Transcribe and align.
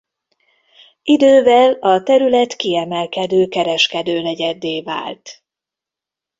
Idővel 1.03 1.71
a 1.73 2.03
terület 2.03 2.55
kiemelkedő 2.55 3.47
kereskedő 3.47 4.21
negyeddé 4.21 4.81
vált. 4.81 5.43